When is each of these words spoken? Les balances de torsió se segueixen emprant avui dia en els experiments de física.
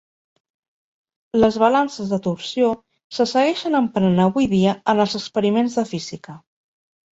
Les 1.43 1.59
balances 1.63 2.13
de 2.13 2.19
torsió 2.29 2.71
se 3.19 3.29
segueixen 3.33 3.79
emprant 3.83 4.19
avui 4.27 4.51
dia 4.57 4.75
en 4.95 5.05
els 5.07 5.17
experiments 5.23 5.81
de 5.83 5.87
física. 5.95 6.39